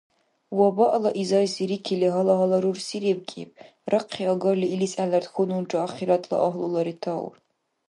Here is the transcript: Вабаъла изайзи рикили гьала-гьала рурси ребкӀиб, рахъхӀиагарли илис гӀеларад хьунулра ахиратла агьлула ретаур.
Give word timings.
Вабаъла 0.57 1.11
изайзи 1.21 1.63
рикили 1.69 2.07
гьала-гьала 2.13 2.57
рурси 2.63 2.97
ребкӀиб, 3.03 3.51
рахъхӀиагарли 3.91 4.67
илис 4.73 4.93
гӀеларад 4.97 5.25
хьунулра 5.33 5.79
ахиратла 5.87 6.37
агьлула 6.45 6.81
ретаур. 6.87 7.35